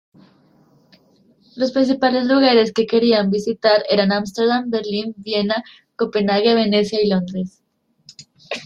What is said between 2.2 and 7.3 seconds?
lugares que quería visitar eran Ámsterdam, Berlín, Viena, Copenhague, Venecia y